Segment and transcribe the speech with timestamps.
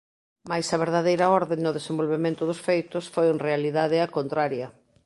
[0.49, 4.67] Mais a verdadeira orde no desenvolvemento dos feitos foi en realidade a contraria.